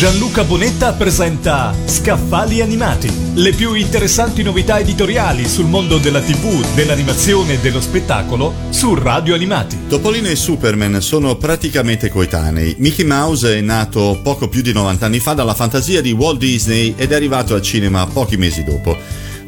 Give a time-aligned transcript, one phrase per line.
[0.00, 7.52] Gianluca Bonetta presenta Scaffali Animati, le più interessanti novità editoriali sul mondo della TV, dell'animazione
[7.52, 9.76] e dello spettacolo su Radio Animati.
[9.90, 12.76] Topolino e Superman sono praticamente coetanei.
[12.78, 16.94] Mickey Mouse è nato poco più di 90 anni fa dalla fantasia di Walt Disney
[16.96, 18.96] ed è arrivato al cinema pochi mesi dopo.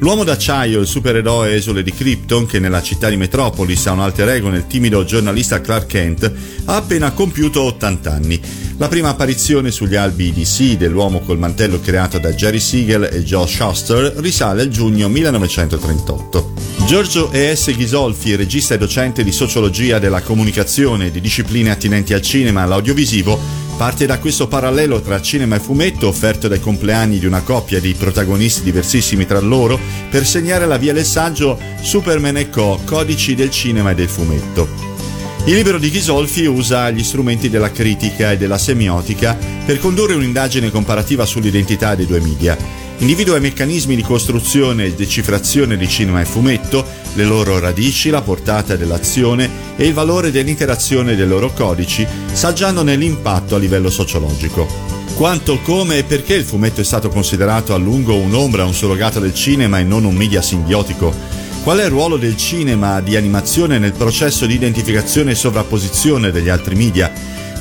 [0.03, 4.31] L'uomo d'acciaio, il supereroe esule di Krypton, che nella città di Metropolis ha un alter
[4.31, 6.33] ego nel timido giornalista Clark Kent,
[6.65, 8.41] ha appena compiuto 80 anni.
[8.83, 13.55] La prima apparizione sugli albi DC dell'uomo col mantello creato da Jerry Siegel e Josh
[13.55, 16.53] Shuster risale al giugno 1938.
[16.85, 17.77] Giorgio E.S.
[17.77, 22.63] Ghisolfi, regista e docente di sociologia della comunicazione e di discipline attinenti al cinema e
[22.65, 27.81] all'audiovisivo, Parte da questo parallelo tra cinema e fumetto offerto dai compleanni di una coppia
[27.81, 29.79] di protagonisti diversissimi tra loro
[30.11, 32.81] per segnare la via del saggio Superman e Co.
[32.85, 34.92] Codici del cinema e del fumetto.
[35.45, 40.71] Il libro di Ghisolfi usa gli strumenti della critica e della semiotica per condurre un'indagine
[40.71, 42.57] comparativa sull'identità dei due media
[43.03, 46.85] individua i meccanismi di costruzione e decifrazione di cinema e fumetto,
[47.15, 53.57] le loro radici, la portata dell'azione e il valore dell'interazione dei loro codici, saggiandone l'impatto
[53.57, 54.69] a livello sociologico.
[55.17, 59.35] Quanto, come e perché il fumetto è stato considerato a lungo un'ombra, un surrogato del
[59.35, 61.42] cinema e non un media simbiotico?
[61.63, 66.49] Qual è il ruolo del cinema di animazione nel processo di identificazione e sovrapposizione degli
[66.49, 67.13] altri media?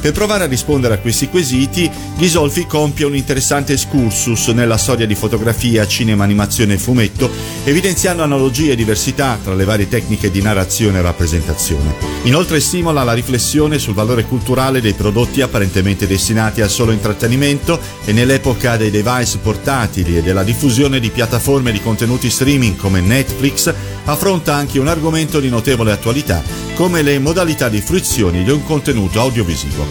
[0.01, 5.13] Per provare a rispondere a questi quesiti, Ghisolfi compie un interessante excursus nella storia di
[5.13, 7.29] fotografia, cinema, animazione e fumetto,
[7.63, 11.93] evidenziando analogie e diversità tra le varie tecniche di narrazione e rappresentazione.
[12.23, 18.11] Inoltre stimola la riflessione sul valore culturale dei prodotti apparentemente destinati al solo intrattenimento e
[18.11, 23.71] nell'epoca dei device portatili e della diffusione di piattaforme di contenuti streaming come Netflix,
[24.05, 29.19] affronta anche un argomento di notevole attualità come le modalità di fruizione di un contenuto
[29.19, 29.85] audiovisivo.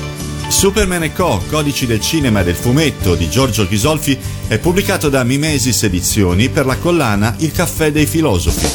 [0.48, 1.40] Superman e Co.
[1.48, 6.66] Codici del cinema e del fumetto di Giorgio Ghisolfi è pubblicato da Mimesis Edizioni per
[6.66, 8.66] la collana Il caffè dei filosofi.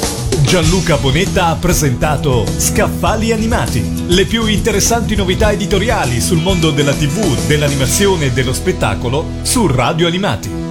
[0.43, 7.45] Gianluca Bonetta ha presentato Scaffali Animati, le più interessanti novità editoriali sul mondo della TV,
[7.47, 10.64] dell'animazione e dello spettacolo su Radio Animati.